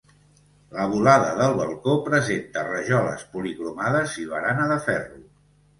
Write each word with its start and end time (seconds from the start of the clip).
La 0.77 0.85
volada 0.93 1.35
del 1.41 1.53
balcó 1.59 1.95
presenta 2.09 2.65
rajoles 2.71 3.29
policromades 3.37 4.21
i 4.25 4.29
barana 4.35 4.71
de 4.75 4.85
ferro. 4.91 5.25